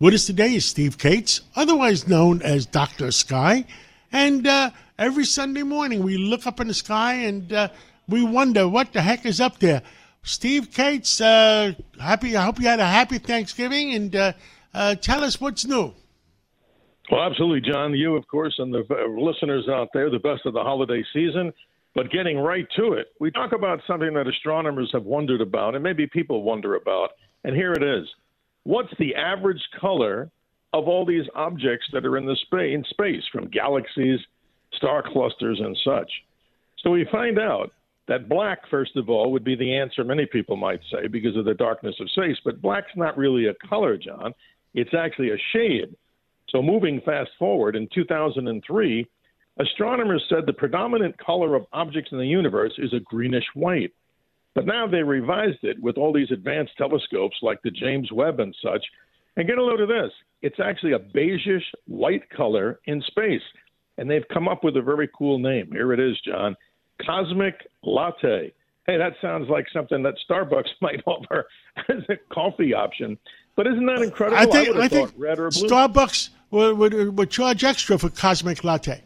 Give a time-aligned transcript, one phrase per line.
[0.00, 3.10] With us today is Steve Kates, otherwise known as Dr.
[3.10, 3.64] Sky.
[4.12, 7.68] And uh, every Sunday morning we look up in the sky and uh,
[8.08, 9.82] we wonder what the heck is up there.
[10.22, 12.36] Steve Kates, uh, happy.
[12.36, 14.32] I hope you had a happy Thanksgiving and uh,
[14.72, 15.92] uh, tell us what's new.
[17.10, 17.92] Well, absolutely, John.
[17.92, 21.52] You, of course, and the uh, listeners out there, the best of the holiday season.
[21.96, 25.82] But getting right to it, we talk about something that astronomers have wondered about, and
[25.82, 27.10] maybe people wonder about.
[27.42, 28.06] And here it is
[28.68, 30.30] what's the average color
[30.74, 34.20] of all these objects that are in the space in space from galaxies,
[34.74, 36.10] star clusters, and such?
[36.82, 37.72] So we find out
[38.08, 41.46] that black, first of all, would be the answer many people might say because of
[41.46, 42.36] the darkness of space.
[42.44, 44.34] But black's not really a color, John.
[44.74, 45.96] It's actually a shade.
[46.50, 49.06] So moving fast forward in 2003,
[49.58, 53.92] astronomers said the predominant color of objects in the universe is a greenish white.
[54.58, 58.52] But now they revised it with all these advanced telescopes like the James Webb and
[58.60, 58.84] such.
[59.36, 60.10] And get a load of this
[60.42, 63.42] it's actually a beigeish white color in space.
[63.98, 65.70] And they've come up with a very cool name.
[65.70, 66.56] Here it is, John
[67.06, 68.52] Cosmic Latte.
[68.84, 71.46] Hey, that sounds like something that Starbucks might offer
[71.88, 73.16] as a coffee option.
[73.54, 74.38] But isn't that incredible?
[74.38, 75.68] I think, I, I think red or blue.
[75.68, 79.04] Starbucks would, would, would charge extra for Cosmic Latte.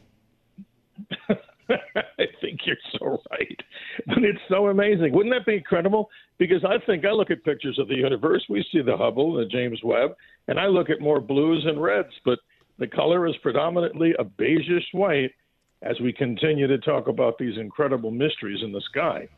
[1.69, 3.61] I think you're so right.
[4.07, 5.13] But it's so amazing.
[5.13, 6.09] Wouldn't that be incredible?
[6.39, 8.45] Because I think I look at pictures of the universe.
[8.49, 10.13] We see the Hubble, the James Webb,
[10.49, 12.39] and I look at more blues and reds, but
[12.79, 15.33] the color is predominantly a beigeish white
[15.83, 19.29] as we continue to talk about these incredible mysteries in the sky.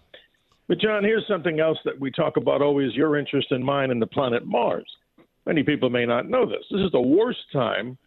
[0.68, 3.98] But, John, here's something else that we talk about always your interest and mine in
[3.98, 4.86] the planet Mars.
[5.46, 6.64] Many people may not know this.
[6.70, 7.98] This is the worst time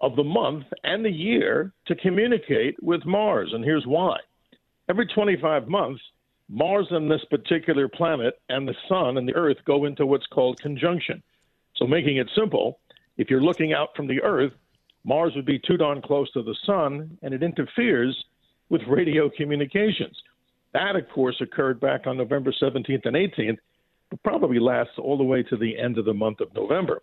[0.00, 3.50] of the month and the year to communicate with Mars.
[3.52, 4.18] And here's why.
[4.88, 6.00] Every 25 months,
[6.48, 10.58] Mars and this particular planet and the sun and the Earth go into what's called
[10.60, 11.22] conjunction.
[11.76, 12.80] So, making it simple,
[13.18, 14.52] if you're looking out from the Earth,
[15.04, 18.16] Mars would be too darn close to the sun and it interferes
[18.70, 20.16] with radio communications.
[20.72, 23.58] That, of course, occurred back on November 17th and 18th,
[24.10, 27.02] but probably lasts all the way to the end of the month of November.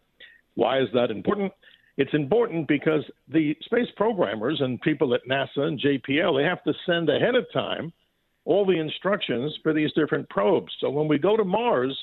[0.56, 1.52] Why is that important?
[1.98, 6.74] It's important because the space programmers and people at NASA and JPL, they have to
[6.86, 7.94] send ahead of time
[8.44, 10.72] all the instructions for these different probes.
[10.80, 11.98] So when we go to Mars,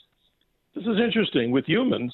[0.75, 1.51] this is interesting.
[1.51, 2.13] With humans,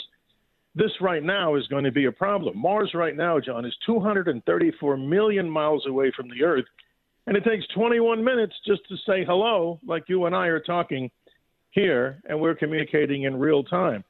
[0.75, 2.59] this right now is going to be a problem.
[2.59, 6.67] Mars right now, John, is 234 million miles away from the Earth,
[7.27, 11.11] and it takes 21 minutes just to say hello, like you and I are talking
[11.71, 14.05] here, and we're communicating in real time.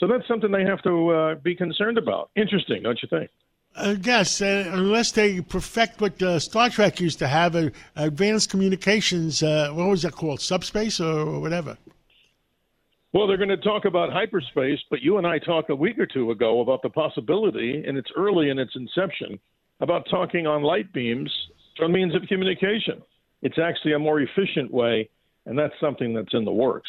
[0.00, 2.30] So that's something they have to uh, be concerned about.
[2.34, 3.30] Interesting, don't you think?
[3.76, 8.50] I guess, uh, unless they perfect what uh, Star Trek used to have, uh, advanced
[8.50, 11.76] communications, uh, what was that called, subspace or whatever?
[13.12, 16.06] Well, they're going to talk about hyperspace, but you and I talked a week or
[16.06, 19.38] two ago about the possibility, and it's early in its inception,
[19.80, 21.30] about talking on light beams
[21.76, 23.02] for means of communication.
[23.42, 25.10] It's actually a more efficient way,
[25.46, 26.88] and that's something that's in the works.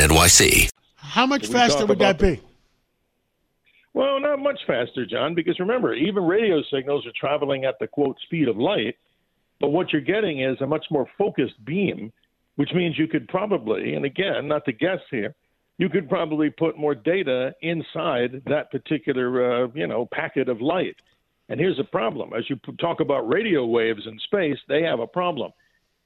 [0.00, 0.70] NYC.
[0.96, 2.40] How much faster would that be?
[3.92, 8.16] Well, not much faster, John, because remember, even radio signals are traveling at the quote
[8.24, 8.96] speed of light.
[9.60, 12.12] But what you're getting is a much more focused beam,
[12.56, 15.34] which means you could probably, and again, not to guess here,
[15.76, 20.96] you could probably put more data inside that particular, uh, you know, packet of light.
[21.50, 25.06] And here's the problem: as you talk about radio waves in space, they have a
[25.06, 25.52] problem.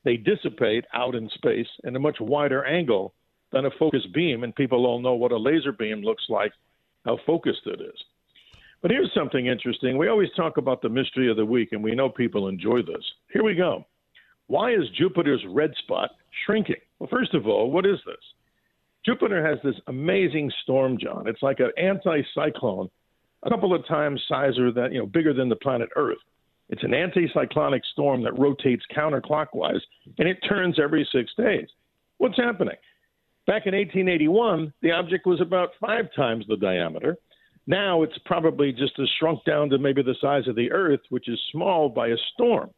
[0.03, 3.15] They dissipate out in space in a much wider angle
[3.55, 6.53] than a focused beam, and people all know what a laser beam looks like,
[7.05, 7.97] how focused it is.
[8.83, 9.97] But here's something interesting.
[9.97, 13.05] We always talk about the mystery of the week, and we know people enjoy this.
[13.33, 13.87] Here we go.
[14.49, 16.11] Why is Jupiter's red spot
[16.45, 16.83] shrinking?
[16.99, 18.17] Well, first of all, what is this?
[19.07, 21.29] Jupiter has this amazing storm, John.
[21.29, 22.91] It's like an anticyclone,
[23.45, 26.19] a couple of times sizer than you know, bigger than the planet Earth.
[26.71, 29.81] It's an anticyclonic storm that rotates counterclockwise,
[30.19, 31.69] and it turns every six days.
[32.19, 32.77] What's happening?
[33.47, 37.17] Back in 1881, the object was about five times the diameter.
[37.67, 41.29] Now it's probably just as shrunk down to maybe the size of the Earth, which
[41.29, 42.71] is small by a storm.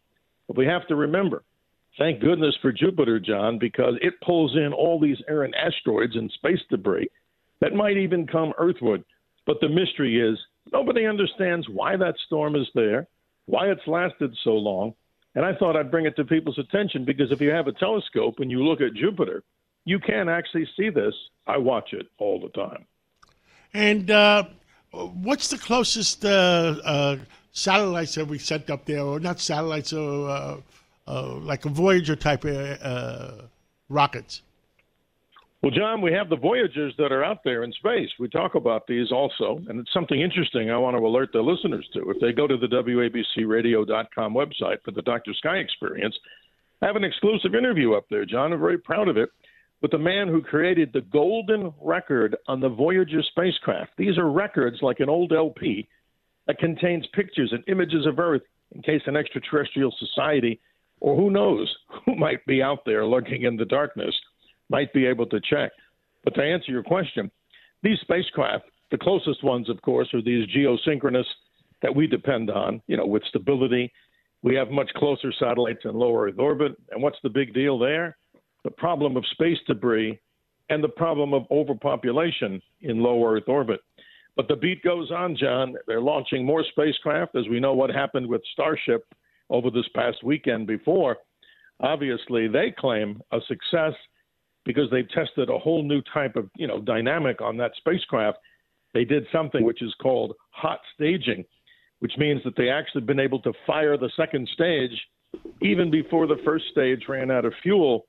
[0.46, 1.42] But we have to remember,
[1.98, 6.60] thank goodness for Jupiter, John, because it pulls in all these errant asteroids and space
[6.70, 7.08] debris
[7.60, 9.04] that might even come Earthward.
[9.44, 10.38] But the mystery is
[10.72, 13.06] Nobody understands why that storm is there,
[13.46, 14.94] why it's lasted so long.
[15.34, 18.36] And I thought I'd bring it to people's attention because if you have a telescope
[18.38, 19.42] and you look at Jupiter,
[19.86, 21.14] you can actually see this.
[21.46, 22.84] I watch it all the time.
[23.72, 24.44] And uh,
[24.90, 27.16] what's the closest uh, uh,
[27.52, 30.56] satellites that we sent up there, or not satellites, or uh,
[31.06, 33.42] uh, like a Voyager type of uh,
[33.88, 34.42] rockets?
[35.62, 38.10] Well, John, we have the Voyagers that are out there in space.
[38.18, 41.88] We talk about these also, and it's something interesting I want to alert the listeners
[41.94, 42.10] to.
[42.10, 45.32] If they go to the WABCRadio.com website for the Dr.
[45.34, 46.14] Sky experience,
[46.82, 48.52] I have an exclusive interview up there, John.
[48.52, 49.30] I'm very proud of it
[49.86, 53.92] with the man who created the golden record on the Voyager spacecraft.
[53.96, 55.86] These are records like an old LP
[56.48, 58.42] that contains pictures and images of Earth
[58.72, 60.60] in case an extraterrestrial society,
[60.98, 61.72] or who knows,
[62.04, 64.12] who might be out there lurking in the darkness
[64.70, 65.70] might be able to check.
[66.24, 67.30] But to answer your question,
[67.84, 71.26] these spacecraft, the closest ones, of course, are these geosynchronous
[71.82, 73.92] that we depend on, you know, with stability.
[74.42, 76.72] We have much closer satellites in low Earth orbit.
[76.90, 78.16] And what's the big deal there?
[78.66, 80.18] The problem of space debris
[80.70, 83.78] and the problem of overpopulation in low Earth orbit.
[84.34, 85.76] But the beat goes on, John.
[85.86, 89.06] They're launching more spacecraft, as we know what happened with Starship
[89.50, 91.18] over this past weekend before.
[91.78, 93.92] Obviously, they claim a success
[94.64, 98.38] because they've tested a whole new type of you know dynamic on that spacecraft.
[98.94, 101.44] They did something which is called hot staging,
[102.00, 105.00] which means that they actually been able to fire the second stage
[105.62, 108.05] even before the first stage ran out of fuel.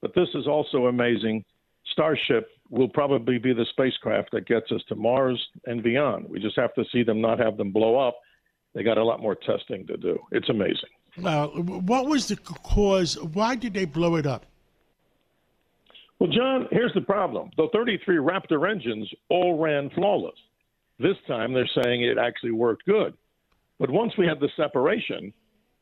[0.00, 1.44] But this is also amazing.
[1.92, 6.28] Starship will probably be the spacecraft that gets us to Mars and beyond.
[6.28, 8.18] We just have to see them not have them blow up.
[8.74, 10.18] They got a lot more testing to do.
[10.30, 10.90] It's amazing.
[11.16, 13.18] Now, what was the cause?
[13.20, 14.46] Why did they blow it up?
[16.20, 17.50] Well, John, here's the problem.
[17.56, 20.38] The 33 Raptor engines all ran flawless.
[20.98, 23.14] This time they're saying it actually worked good.
[23.78, 25.32] But once we had the separation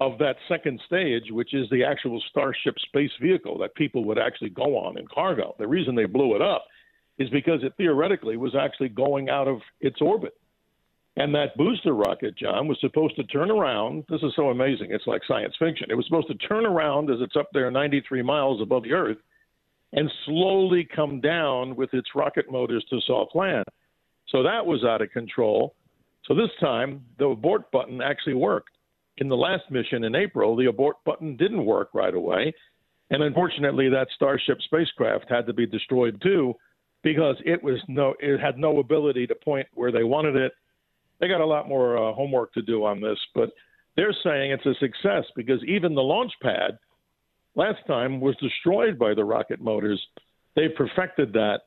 [0.00, 4.50] of that second stage, which is the actual Starship space vehicle that people would actually
[4.50, 6.67] go on in cargo, the reason they blew it up
[7.19, 10.35] is because it theoretically was actually going out of its orbit.
[11.17, 14.05] And that booster rocket, John, was supposed to turn around.
[14.09, 14.93] This is so amazing.
[14.93, 15.89] It's like science fiction.
[15.91, 19.17] It was supposed to turn around as it's up there 93 miles above the Earth
[19.93, 23.65] and slowly come down with its rocket motors to soft land.
[24.29, 25.75] So that was out of control.
[26.27, 28.78] So this time, the abort button actually worked.
[29.19, 32.55] In the last mission in April, the abort button didn't work right away.
[33.11, 36.55] And unfortunately, that Starship spacecraft had to be destroyed too
[37.03, 40.53] because it was no it had no ability to point where they wanted it.
[41.20, 43.50] They got a lot more uh, homework to do on this, but
[43.97, 46.79] they're saying it's a success because even the launch pad
[47.56, 50.00] last time was destroyed by the rocket motors.
[50.55, 51.62] They perfected that,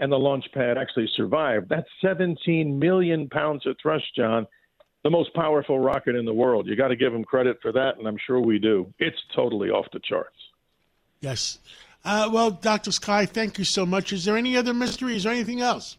[0.00, 1.68] and the launch pad actually survived.
[1.68, 4.46] That's 17 million pounds of thrust, John.
[5.04, 6.66] The most powerful rocket in the world.
[6.66, 8.92] You got to give them credit for that, and I'm sure we do.
[8.98, 10.36] It's totally off the charts.
[11.20, 11.58] Yes.
[12.04, 12.92] Uh, well, Dr.
[12.92, 14.12] Sky, thank you so much.
[14.12, 15.98] Is there any other mysteries or anything else?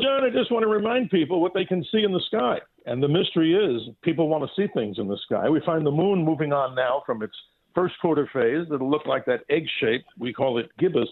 [0.00, 2.58] John, I just want to remind people what they can see in the sky.
[2.86, 5.48] And the mystery is people want to see things in the sky.
[5.48, 7.34] We find the moon moving on now from its
[7.74, 10.04] first quarter phase that'll look like that egg shape.
[10.18, 11.08] We call it gibbous.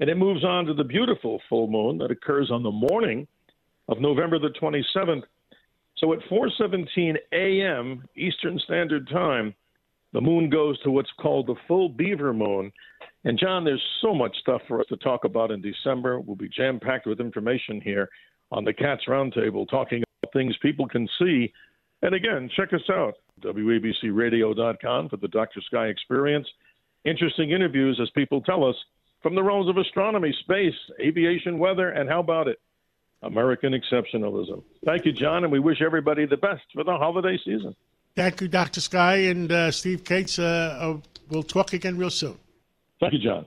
[0.00, 3.26] And it moves on to the beautiful full moon that occurs on the morning
[3.88, 5.22] of November the 27th.
[6.00, 8.04] So at 4:17 a.m.
[8.16, 9.54] Eastern Standard Time,
[10.12, 12.72] the moon goes to what's called the full beaver moon.
[13.24, 16.20] And John, there's so much stuff for us to talk about in December.
[16.20, 18.08] We'll be jam-packed with information here
[18.52, 21.52] on the Cats Roundtable, talking about things people can see.
[22.02, 25.60] And again, check us out WABCRadio.com for the Dr.
[25.62, 26.46] Sky Experience.
[27.04, 28.76] Interesting interviews, as people tell us,
[29.22, 32.58] from the realms of astronomy, space, aviation, weather, and how about it?
[33.22, 34.62] American exceptionalism.
[34.84, 37.74] Thank you, John, and we wish everybody the best for the holiday season.
[38.14, 38.80] Thank you, Dr.
[38.80, 40.38] Sky and uh, Steve Kates.
[40.38, 40.96] Uh, uh,
[41.28, 42.36] we'll talk again real soon.
[43.00, 43.46] Thank you, John.